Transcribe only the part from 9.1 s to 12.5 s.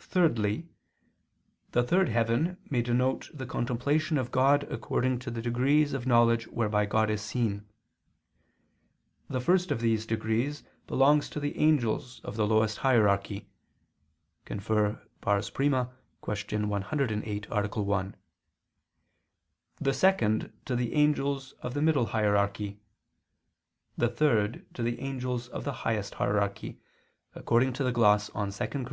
The first of these degrees belongs to the angels of the